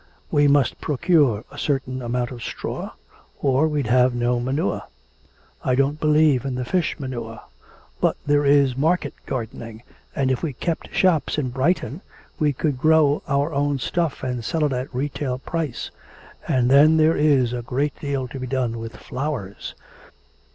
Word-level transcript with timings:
We 0.31 0.47
must 0.47 0.81
procure 0.81 1.43
a 1.51 1.59
certain 1.59 2.01
amount 2.01 2.31
of 2.31 2.41
straw, 2.41 2.93
or 3.39 3.67
we'd 3.67 3.85
have 3.85 4.15
no 4.15 4.39
manure. 4.39 4.81
I 5.63 5.75
don't 5.75 5.99
believe 5.99 6.43
in 6.43 6.55
the 6.55 6.65
fish 6.65 6.99
manure. 6.99 7.39
But 7.99 8.17
there 8.25 8.43
is 8.43 8.75
market 8.75 9.13
gardening, 9.27 9.83
and 10.15 10.31
if 10.31 10.41
we 10.41 10.53
kept 10.53 10.91
shops 10.91 11.37
at 11.37 11.53
Brighton, 11.53 12.01
we 12.39 12.51
could 12.51 12.79
grow 12.79 13.21
our 13.27 13.53
own 13.53 13.77
stuff 13.77 14.23
and 14.23 14.43
sell 14.43 14.63
it 14.65 14.71
at 14.73 14.91
retail 14.91 15.37
price.... 15.37 15.91
And 16.47 16.71
then 16.71 16.97
there 16.97 17.15
is 17.15 17.53
a 17.53 17.61
great 17.61 17.93
deal 17.99 18.27
to 18.29 18.39
be 18.39 18.47
done 18.47 18.79
with 18.79 18.97
flowers.' 18.97 19.75